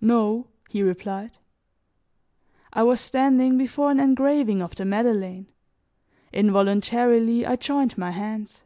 "No," 0.00 0.46
he 0.70 0.84
replied. 0.84 1.32
I 2.72 2.84
was 2.84 3.00
standing 3.00 3.58
before 3.58 3.90
an 3.90 3.98
engraving 3.98 4.62
of 4.62 4.76
the 4.76 4.84
Madeleine. 4.84 5.48
Involuntarily 6.32 7.44
I 7.44 7.56
joined 7.56 7.98
my 7.98 8.12
hands. 8.12 8.62